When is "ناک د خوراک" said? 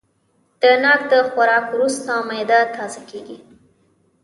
0.83-1.65